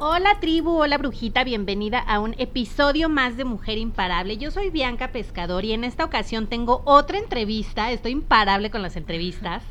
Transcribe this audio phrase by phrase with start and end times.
[0.00, 4.36] Hola tribu, hola brujita, bienvenida a un episodio más de Mujer Imparable.
[4.36, 8.94] Yo soy Bianca Pescador y en esta ocasión tengo otra entrevista, estoy imparable con las
[8.94, 9.64] entrevistas.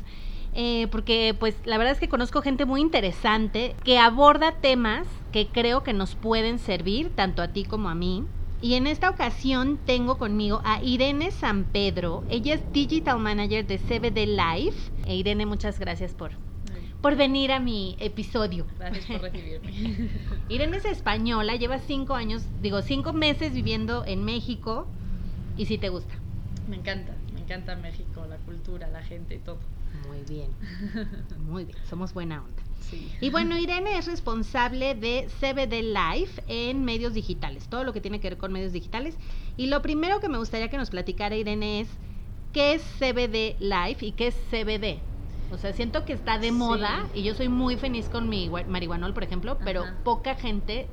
[0.52, 5.46] Eh, porque pues la verdad es que conozco gente muy interesante que aborda temas que
[5.46, 8.26] creo que nos pueden servir tanto a ti como a mí.
[8.60, 12.24] Y en esta ocasión tengo conmigo a Irene San Pedro.
[12.28, 14.92] Ella es Digital Manager de CBD Life.
[15.06, 16.32] E Irene, muchas gracias por,
[17.00, 18.66] por venir a mi episodio.
[18.78, 20.08] Gracias por recibirme.
[20.48, 24.86] Irene es española, lleva cinco años, digo, cinco meses viviendo en México.
[25.56, 26.14] ¿Y si te gusta?
[26.68, 29.58] Me encanta, me encanta México, la cultura, la gente y todo.
[30.06, 30.50] Muy bien,
[31.48, 32.62] muy bien, somos buena onda.
[32.90, 33.10] Sí.
[33.20, 38.20] Y bueno, Irene es responsable de CBD Life en medios digitales, todo lo que tiene
[38.20, 39.16] que ver con medios digitales.
[39.56, 41.88] Y lo primero que me gustaría que nos platicara Irene es,
[42.52, 45.00] ¿qué es CBD Life y qué es CBD?
[45.50, 46.52] O sea, siento que está de Sí.
[46.52, 50.00] moda y yo soy muy feliz con mi marihuanol, por ejemplo, pero Ajá.
[50.04, 50.88] poca gente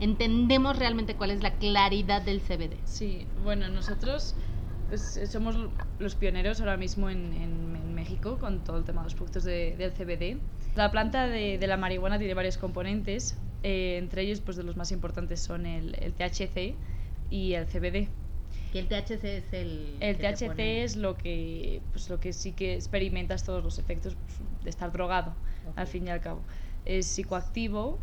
[0.00, 2.78] entendemos realmente cuál es la claridad del CBD.
[2.84, 4.34] Sí, bueno, nosotros
[4.88, 5.56] pues, somos
[5.98, 9.44] los pioneros ahora mismo en, en- en México con todo el tema de los productos
[9.44, 10.38] de- del CBD.
[10.74, 14.76] La planta de, de la marihuana tiene varios componentes, eh, entre ellos pues de los
[14.76, 16.74] más importantes son el, el THC
[17.30, 18.08] y el CBD.
[18.72, 19.96] Que el THC es el...
[20.00, 24.14] El THC pone- es lo que, pues, lo que sí que experimentas todos los efectos
[24.14, 25.34] pues, de estar drogado,
[25.76, 25.90] al Ok.
[25.90, 26.40] fin y al cabo.
[26.84, 27.98] Es psicoactivo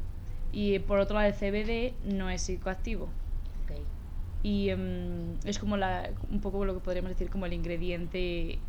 [0.51, 3.05] y por otro lado el CBD no es psicoactivo.
[3.63, 3.71] Ok.
[4.41, 8.59] Y em, es como la, un poco lo que podríamos decir como el ingrediente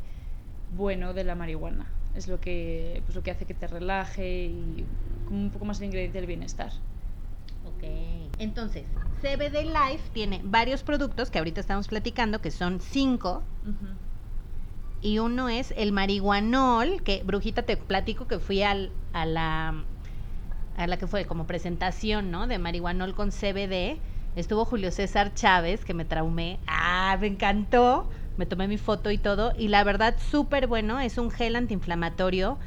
[0.68, 1.86] bueno de la marihuana.
[2.14, 4.86] Es lo que, pues, lo que hace que te relaje y
[5.24, 6.72] como un poco más el ingrediente del bienestar.
[7.64, 7.84] Ok.
[8.38, 8.84] Entonces,
[9.20, 13.42] CBD Life tiene varios productos que ahorita estamos platicando, que son cinco.
[15.02, 19.84] Y uno es el marihuanol, que Brujita te platico que fui al, a la
[20.76, 22.46] a la que fue como presentación, ¿no?
[22.46, 23.98] De marihuanol con CBD.
[24.36, 26.58] Estuvo Julio César Chávez, que me traumé.
[26.66, 28.08] Ah, me encantó.
[28.36, 29.52] Me tomé mi foto y todo.
[29.58, 30.98] Y la verdad, súper bueno.
[31.00, 32.58] Es un gel antiinflamatorio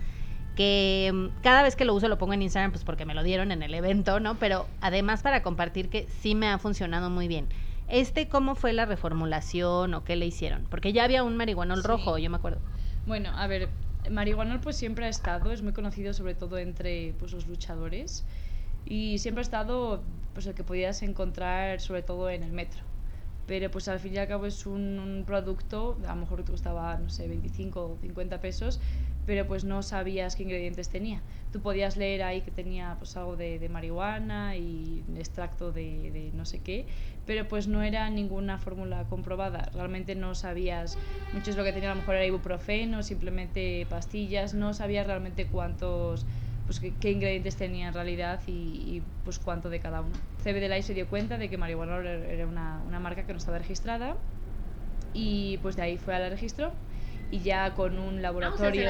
[0.56, 3.24] que mm, cada vez que lo uso lo pongo en Instagram, pues porque me lo
[3.24, 4.36] dieron en el evento, ¿no?
[4.36, 7.47] Pero además para compartir que sí me ha funcionado muy bien.
[7.88, 10.66] Este, ¿cómo fue la reformulación o qué le hicieron?
[10.69, 11.88] Porque ya había un marihuanol Sí.
[11.88, 12.62] rojo, yo me acuerdo.
[13.06, 13.69] Bueno, a ver,
[14.09, 18.25] marihuanol pues siempre ha estado, es muy conocido sobre todo entre pues, los luchadores
[18.86, 20.02] y siempre ha estado
[20.34, 22.81] pues el que podías encontrar sobre todo en el metro.
[23.46, 26.98] Pero pues al fin y al cabo es un, producto, a lo mejor te costaba,
[26.98, 28.80] no sé, 25 o 50 pesos,
[29.26, 31.22] pero pues no sabías qué ingredientes tenía.
[31.52, 36.31] Tú podías leer ahí que tenía pues algo de, de marihuana y extracto de, de
[36.34, 36.88] no sé qué,
[37.26, 39.70] pero pues no era ninguna fórmula comprobada.
[39.74, 40.98] Realmente no sabías,
[41.34, 46.25] muchos lo que tenía a lo mejor era ibuprofeno, simplemente pastillas, no sabías realmente cuántos,
[46.66, 50.12] pues qué, qué ingredientes tenía en realidad y, y, pues cuánto de cada uno.
[50.44, 53.57] CBD Life se dio cuenta de que marihuana era una, una marca que no estaba
[53.57, 54.16] registrada
[55.13, 56.72] y pues de ahí fue al registro
[57.31, 58.84] y ya con un laboratorio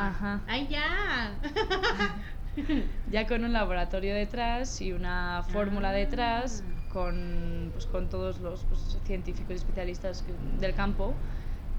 [0.00, 0.40] Ajá.
[0.46, 1.34] ¡Ay, ya!
[3.10, 5.92] ya con un laboratorio detrás y una fórmula Ah.
[5.92, 6.62] detrás
[6.92, 10.24] con, pues, con todos los pues, científicos y especialistas
[10.60, 11.14] del campo,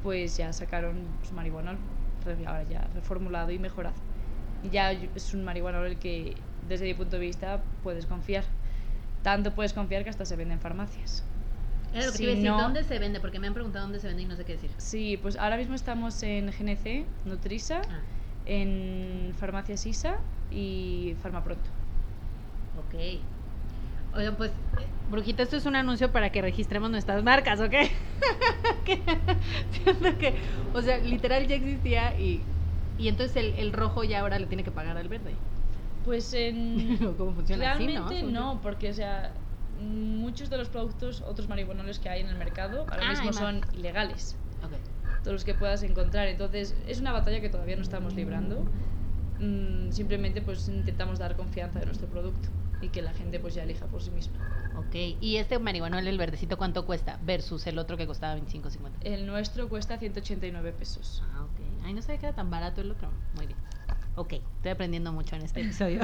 [0.01, 1.77] pues ya sacaron pues, marihuanol,
[2.25, 3.95] re- ahora ya reformulado y mejorado.
[4.63, 6.35] Y ya es un marihuanol el que,
[6.67, 8.45] desde mi punto de vista, puedes confiar.
[9.21, 11.23] Tanto puedes confiar que hasta se vende en farmacias.
[11.93, 13.19] Era lo que Si te iba a decir, no- ¿dónde se vende?
[13.19, 14.71] Porque me han preguntado dónde se vende y no sé qué decir.
[14.77, 17.99] Sí, pues ahora mismo estamos en GNC, Nutrisa, Ah,
[18.45, 20.15] en Farmacia Sisa
[20.51, 21.69] y Farmapronto.
[22.77, 22.95] ok.
[24.15, 27.73] Oigan, pues, eh, Brujita, esto es un anuncio para que registremos nuestras marcas, ¿ok?
[28.85, 29.01] Que
[29.71, 30.35] Siento que,
[30.73, 32.41] o sea, literal ya existía y,
[33.03, 35.31] y entonces el, el rojo ya ahora le tiene que pagar al verde.
[36.05, 36.97] Pues en...
[37.17, 38.07] ¿Cómo funciona así, no?
[38.07, 39.31] Realmente no, porque o sea,
[39.81, 43.61] muchos de los productos, otros marihuanoles que hay en el mercado, ahora Ah, mismo son
[43.73, 44.35] ilegales.
[44.63, 44.71] Ok.
[45.21, 46.27] Todos los que puedas encontrar.
[46.27, 48.65] Entonces, es una batalla que todavía no estamos librando.
[49.39, 52.49] Mm, simplemente pues intentamos dar confianza de nuestro producto
[52.83, 54.35] y que la gente pues ya elija por sí misma.
[54.77, 57.19] Ok, ¿y este marihuanol, el verdecito, cuánto cuesta?
[57.23, 58.91] Versus el otro que costaba 25.50.
[59.01, 61.23] El nuestro cuesta 189 pesos.
[61.33, 61.85] Ah, ok.
[61.85, 63.09] Ay, no sabía que era tan barato el otro.
[63.35, 63.57] Muy bien.
[64.15, 66.01] Ok, estoy aprendiendo mucho en este episodio.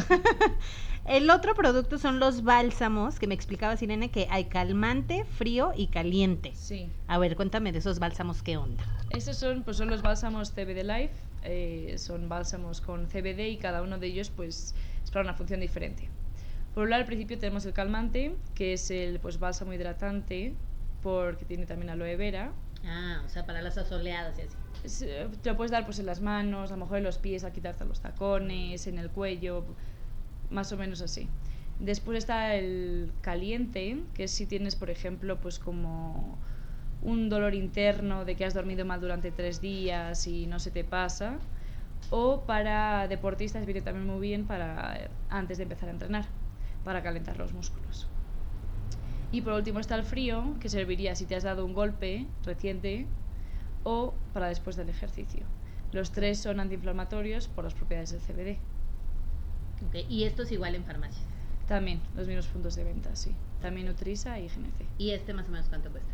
[1.05, 5.87] el otro producto son los bálsamos, que me explicaba Sirene que hay calmante, frío y
[5.87, 6.51] caliente.
[6.55, 6.89] Sí.
[7.07, 8.83] A ver, cuéntame de esos bálsamos, ¿qué onda?
[9.09, 11.13] Estos son, pues son los bálsamos CBD Life.
[11.43, 15.59] eh, son bálsamos con CBD y cada uno de ellos pues es para una función
[15.59, 16.09] diferente.
[16.73, 20.53] Por un lado, al principio tenemos el calmante, que es el pues bálsamo hidratante,
[21.01, 22.51] porque tiene también aloe vera.
[22.85, 24.55] Ah, o sea, para las asoleadas y así.
[24.83, 27.17] Es, eh, Te lo puedes dar pues en las manos, a lo mejor en los
[27.17, 29.65] pies, a quitarte los tacones, en el cuello,
[30.49, 31.27] más o menos así.
[31.79, 36.37] Después está el caliente, que es si tienes, por ejemplo, pues como
[37.01, 40.83] un dolor interno de que has dormido mal durante tres días y no se te
[40.83, 41.37] pasa.
[42.09, 46.25] O para deportistas viene también muy bien para eh, antes de empezar a entrenar,
[46.89, 48.07] para calentar los músculos.
[49.31, 53.05] Y por último está el frío, que serviría si te has dado un golpe reciente
[53.83, 55.45] o para después del ejercicio.
[55.91, 58.57] Los tres son antiinflamatorios por las propiedades del CBD.
[60.09, 61.21] Y esto es igual en farmacia.
[61.67, 63.35] También los mismos puntos de venta, sí.
[63.61, 64.87] También Nutrisa y GNC.
[64.97, 66.09] ¿Y este más o menos cuánto cuesta?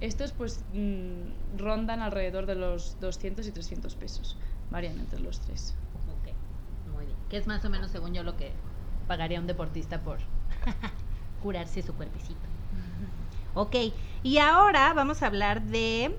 [0.00, 4.36] Estos pues mm, rondan alrededor de los 200 y 300 pesos.
[4.70, 5.74] Varían entre los tres.
[6.20, 6.32] Ok,
[6.94, 7.18] muy bien.
[7.28, 8.52] Que es más o menos, según yo, lo que
[9.12, 10.16] pagaría un deportista por
[11.42, 12.40] curarse su cuerpecito.
[13.52, 13.76] Ok,
[14.22, 16.16] y ahora vamos a hablar de,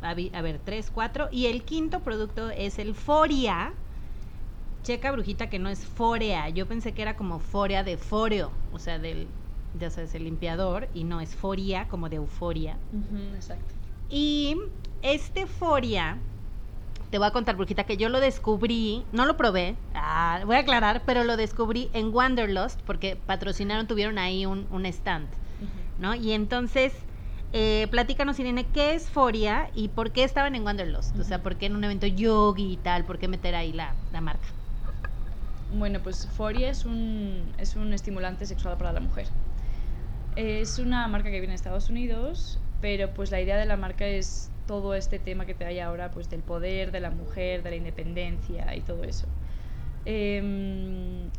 [0.00, 3.72] a, ver, tres, cuatro, y el quinto producto es el Foria.
[4.84, 6.48] Checa, brujita, que no es Forea.
[6.50, 9.26] Yo pensé que era como Forea de Foreo, o sea, del,
[9.76, 12.76] ya sabes, el limpiador, y no es Foria, como de euforia.
[13.34, 13.74] exacto.
[14.08, 14.56] Y
[15.02, 16.18] este Foria,
[17.16, 20.58] te voy a contar, Brujita, que yo lo descubrí, no lo probé, ah, voy a
[20.58, 25.26] aclarar, pero lo descubrí en Wanderlust, porque patrocinaron, tuvieron ahí un, un stand,
[25.98, 26.14] ¿no?
[26.14, 26.92] Y entonces,
[27.54, 31.18] eh, platícanos, Irene, ¿qué es Foria y por qué estaban en Wanderlust?
[31.18, 31.42] O sea.
[31.42, 33.06] ¿por qué en un evento yogi y tal?
[33.06, 34.48] ¿Por qué meter ahí la, la marca?
[35.74, 39.26] Bueno, pues Foria es un, es un estimulante sexual para la mujer.
[40.36, 44.06] Es una marca que viene de Estados Unidos, pero pues la idea de la marca
[44.06, 47.70] es todo este tema que te hay ahora, pues del poder de la mujer, de
[47.70, 49.26] la independencia y todo eso.
[50.04, 51.30] Em,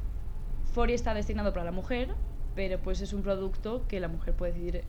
[0.74, 2.10] Foria está destinado para la mujer,
[2.56, 4.84] pero pues es un producto que la mujer puede decidir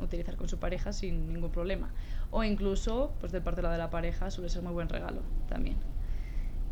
[0.00, 1.90] utilizar con su pareja sin ningún problema.
[2.30, 5.22] O incluso, pues del parte de la de la pareja, suele ser muy buen regalo
[5.48, 5.76] también.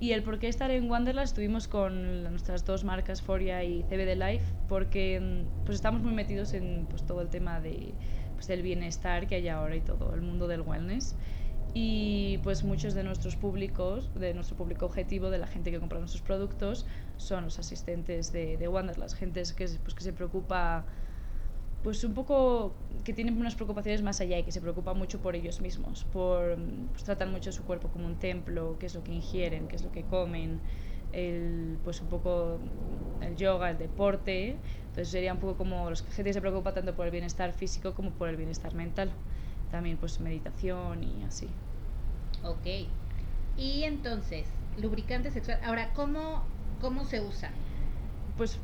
[0.01, 4.17] Y el por qué estar en Wanderlust estuvimos con nuestras dos marcas, Foria y CBD
[4.17, 7.95] Life, porque mm, pues estamos muy metidos en pues, todo el tema de,
[8.43, 11.15] pues, del bienestar que hay ahora y todo el mundo del wellness.
[11.75, 16.01] Y pues muchos de nuestros públicos, de nuestro público objetivo, de la gente que compra
[16.01, 16.85] nuestros productos,
[17.19, 20.85] son los asistentes de, de Wanderlust, gente que, pues, que se preocupa
[21.85, 22.75] pues un poco
[23.05, 26.57] que tienen unas preocupaciones más allá y que se preocupan mucho por ellos mismos, por
[26.91, 29.85] pues, tratan mucho su cuerpo como un templo, qué es lo que ingieren, qué es
[29.85, 30.61] lo que comen,
[31.13, 32.59] el, pues un poco
[33.21, 34.57] el yoga, el deporte,
[34.93, 38.11] entonces sería un poco como los gente se preocupa tanto por el bienestar físico como
[38.11, 39.11] por el bienestar mental,
[39.71, 41.49] también pues meditación y así.
[42.45, 42.91] Ok.
[43.57, 44.47] Y entonces,
[44.79, 45.59] lubricante sexual.
[45.65, 46.45] Ahora, ¿cómo,
[46.83, 47.51] cómo se usa?
[48.37, 48.59] Pues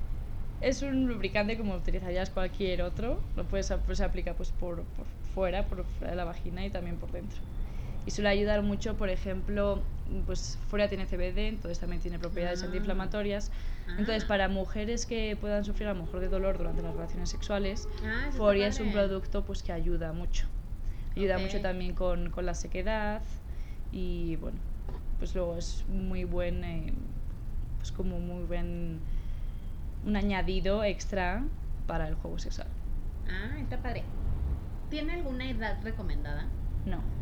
[0.61, 5.06] es un lubricante como utilizarías cualquier otro, lo puedes pues, se aplica pues por, por
[5.35, 7.38] fuera, por fuera de la vagina y también por dentro.
[8.09, 9.83] Y suele ayudar mucho, por ejemplo,
[10.25, 12.65] pues fuera tiene CBD, entonces también tiene propiedades Ah.
[12.65, 13.50] antiinflamatorias.
[13.99, 14.29] Entonces, Ah.
[14.29, 18.31] para mujeres que puedan sufrir a lo mejor de dolor durante las relaciones sexuales, Ah,
[18.35, 20.47] Foria es un producto pues que ayuda mucho.
[21.17, 23.21] Ayuda mucho también con, con la sequedad
[23.93, 24.57] y bueno,
[25.19, 26.95] pues luego es muy buen, eh,
[27.77, 29.00] pues como muy buen,
[30.07, 31.45] un añadido extra
[31.87, 32.69] para el juego sexual.
[33.29, 34.03] Ah, está padre.
[34.88, 36.47] ¿Tiene alguna edad recomendada?
[36.87, 37.17] No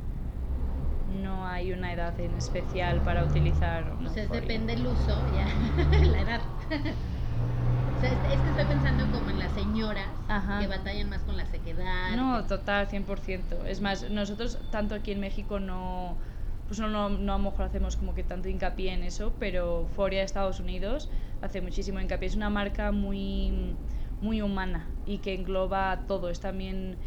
[1.57, 3.85] hay una edad en especial para utilizar.
[4.13, 6.41] Sea, es depende el uso, ya, la edad.
[6.71, 10.59] o sea, es, que estoy pensando como en las señoras Ajá.
[10.61, 12.15] que batallan más con la sequedad.
[12.15, 13.65] No, total, 100%.
[13.67, 16.17] Es más, nosotros tanto aquí en México no,
[16.69, 19.89] pues no, no, no a lo mejor hacemos como que tanto hincapié en eso, pero
[19.97, 21.09] Foria de Estados Unidos
[21.41, 22.29] hace muchísimo hincapié.
[22.29, 23.75] Es una marca muy,
[24.21, 26.29] muy humana y que engloba todo.
[26.29, 26.99] Es también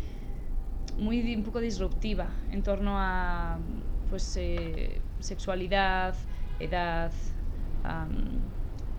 [0.98, 3.60] muy un poco disruptiva en torno a
[4.10, 6.16] pues eh, sexualidad,
[6.60, 7.12] edad,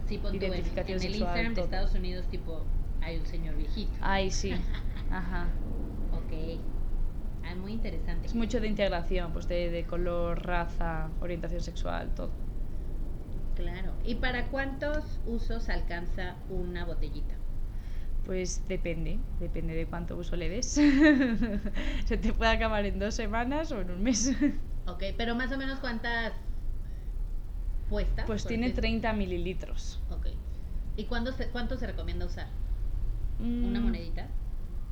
[0.07, 1.61] sí, pon tú en- identificación en, el sexual, Instagram de.
[1.62, 2.64] Estados Unidos, tipo,
[3.00, 3.93] hay un señor viejito.
[4.00, 4.52] ay sí,
[5.11, 5.49] Ajá.
[6.12, 6.33] Ok.
[7.43, 8.26] Ah, muy interesante.
[8.26, 12.31] Es mucho de integración, pues de, de color, raza, orientación sexual, todo.
[13.57, 13.93] Claro.
[14.05, 17.35] ¿Y para cuántos usos alcanza una botellita?
[18.25, 20.67] Pues depende, depende de cuánto uso le des.
[22.07, 24.33] Se te puede acabar en dos semanas o en un mes.
[24.87, 26.33] Ok, pero más o menos cuántas
[27.89, 28.27] puestas.
[28.27, 28.81] Pues tiene decir?
[28.81, 29.99] 30 mililitros.
[30.11, 30.29] Ok.
[30.97, 32.49] ¿Y cuándo se, cuánto se recomienda usar?
[33.39, 34.27] ¿Una Mm, monedita?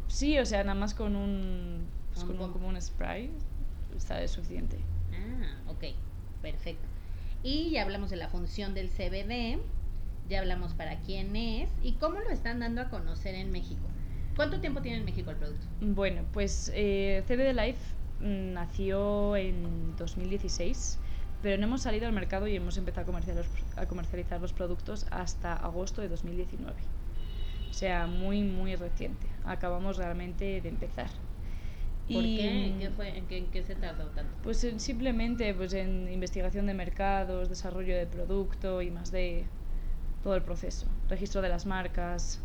[0.08, 3.30] Sí, o sea, nada más con un, pues con un- como un spray
[3.96, 4.78] está es suficiente.
[5.12, 5.84] Ah, ok,
[6.42, 6.86] perfecto.
[7.42, 9.58] Y ya hablamos de la función del CBD,
[10.28, 13.86] ya hablamos para quién es y cómo lo están dando a conocer en México.
[14.34, 15.66] ¿Cuánto tiempo tiene en México el producto?
[15.80, 17.80] Bueno, pues eh, CBD Life
[18.20, 20.98] nació en 2016,
[21.42, 24.52] pero no hemos salido al mercado y hemos empezado a comercializar los, a comercializar los
[24.52, 26.74] productos hasta agosto de 2019.
[27.70, 29.26] O sea, muy, muy reciente.
[29.44, 31.08] Acabamos realmente de empezar.
[32.12, 32.66] ¿Por Y, qué?
[32.66, 34.32] ¿En qué, fue, en, qué, en qué se tardó tanto?
[34.42, 39.44] Pues en- simplemente pues en investigación de mercados, desarrollo de producto y más de
[40.24, 42.40] todo el proceso, registro de las marcas.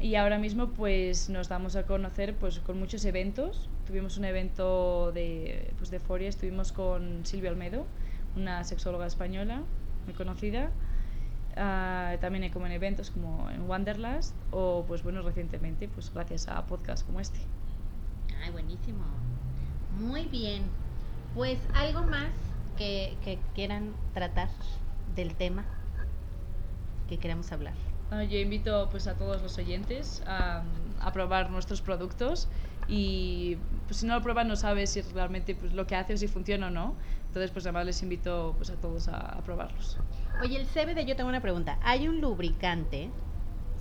[0.00, 3.68] Y ahora mismo pues nos damos a conocer pues con muchos eventos.
[3.86, 7.86] Tuvimos un evento de pues de Foria, estuvimos con Silvia Olmedo,
[8.36, 9.62] una sexóloga española
[10.06, 10.70] muy conocida.
[11.56, 16.66] Ah, también como en eventos como en Wanderlust o pues bueno recientemente pues gracias a
[16.66, 17.38] podcasts como este.
[18.42, 19.04] Ay, buenísimo.
[20.00, 20.64] Muy bien.
[21.34, 22.32] Pues algo más
[22.76, 24.48] que, que quieran tratar
[25.14, 25.64] del tema
[27.08, 27.74] que queremos hablar.
[28.10, 30.62] Ah, Yo invito pues a todos los oyentes a,
[31.00, 32.48] a probar nuestros productos
[32.88, 36.28] y pues, si no lo prueban no sabes si realmente pues, lo que hacen si
[36.28, 36.94] funciona o no.
[37.28, 39.98] Entonces pues además les invito pues a todos a, a probarlos.
[40.42, 41.78] Oye, el CBD, yo tengo una pregunta.
[41.82, 43.10] Hay un lubricante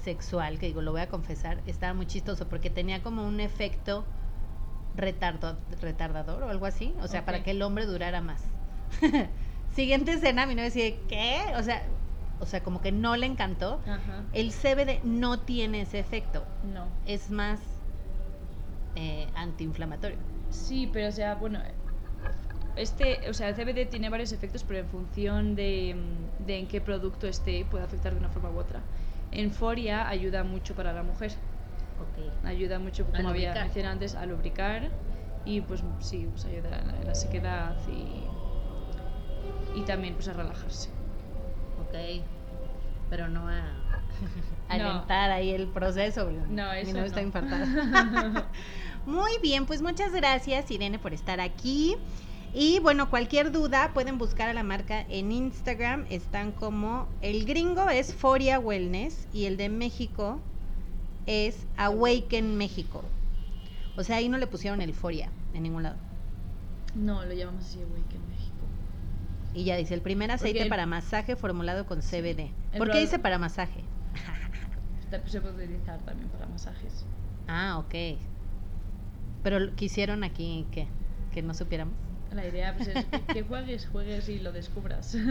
[0.04, 4.06] sexual, que digo, lo voy a confesar, estaba muy chistoso porque tenía como un efecto
[4.98, 7.26] retardo- retardador o algo así, o sea, Ok.
[7.26, 8.44] para que el hombre durara más.
[9.76, 11.42] Siguiente escena, mi novia decía, ¿qué?
[11.58, 11.84] O sea,
[12.40, 13.80] o sea, como que no le encantó.
[13.88, 14.24] Ajá.
[14.34, 16.44] El CBD no tiene ese efecto,
[16.74, 16.86] No.
[17.06, 17.60] es más
[18.96, 20.18] eh, antiinflamatorio.
[20.50, 21.60] Sí, pero o sea, bueno,
[22.76, 26.68] este, o sea, el CBD tiene varios efectos, pero en función de, mm, de en
[26.68, 28.82] qué producto esté puede afectar de una forma u otra.
[29.32, 31.32] En Foria ayuda mucho para la mujer.
[32.00, 32.46] Ok.
[32.48, 34.90] ayuda mucho, A como había mencionado antes, a lubricar
[35.46, 40.90] y pues sí, pues ayuda en la sequedad y, y también pues a relajarse.
[41.80, 42.24] Ok.
[43.10, 43.83] Pero no a
[44.70, 44.90] No.
[44.90, 46.32] alentar ahí el proceso.
[46.50, 47.28] No, eso novio está no.
[47.28, 48.48] infartada.
[49.06, 51.96] Muy bien, pues muchas gracias Irene por estar aquí.
[52.56, 56.06] Y bueno, cualquier duda pueden buscar a la marca en Instagram.
[56.10, 60.40] Están como el gringo es Foria Wellness y el de México
[61.28, 63.04] es Awaken México.
[63.96, 65.98] O sea, ahí no le pusieron el Foria en ningún lado.
[66.96, 68.54] No, lo llamamos así Awake en México.
[69.54, 72.50] Y ya dice, el primer aceite el- para masaje formulado con CBD.
[72.72, 73.82] el ¿Por qué dice para masaje?
[75.26, 77.06] Se puede utilizar también para masajes.
[77.48, 78.20] Ah, ok.
[79.44, 80.88] Pero quisieron aquí que,
[81.34, 81.94] que no supiéramos.
[82.34, 85.16] La idea pues, es que, juegues, juegues y lo descubras.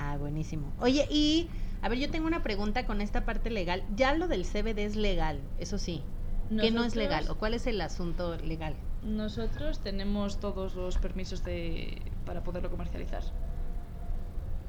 [0.00, 0.72] Ah, buenísimo.
[0.78, 1.48] Oye, y
[1.82, 3.82] a ver, yo tengo una pregunta con esta parte legal.
[3.96, 6.02] Ya lo del CBD es legal, eso sí.
[6.48, 7.28] ¿Qué no es legal?
[7.28, 8.76] ¿O cuál es el asunto legal?
[9.02, 13.22] Nosotros tenemos todos los permisos de, para poderlo comercializar.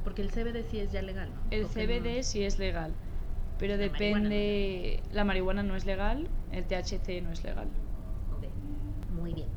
[0.04, 1.42] Porque el CBD sí es ya legal, ¿no?
[1.52, 2.24] El ¿O qué CBD no?
[2.24, 2.94] sí es legal,
[3.58, 5.04] pero La marihuana depende.
[5.12, 7.68] La marihuana no es legal, el THC no es legal.
[8.36, 8.46] Ok,
[9.14, 9.48] Muy bien.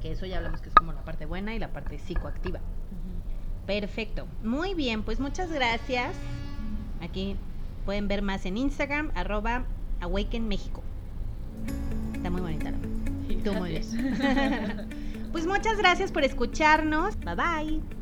[0.00, 2.60] Que eso ya hablamos que es como la parte buena y la parte psicoactiva.
[3.66, 4.26] Perfecto.
[4.42, 6.14] Muy bien, pues muchas gracias.
[7.02, 7.36] Aquí
[7.84, 9.64] pueden ver más en Instagram, arroba
[10.00, 10.82] Awaken México.
[12.14, 12.78] Está muy bonita la
[13.44, 14.88] Tú muy bien.
[15.32, 17.18] pues muchas gracias por escucharnos.
[17.20, 17.97] Bye bye.